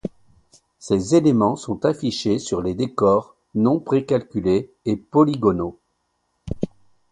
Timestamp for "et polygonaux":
4.83-5.77